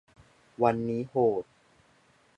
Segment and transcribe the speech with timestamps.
[0.63, 1.43] วันนี้โหด